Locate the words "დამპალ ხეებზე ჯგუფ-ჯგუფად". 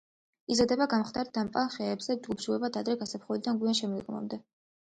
1.35-2.81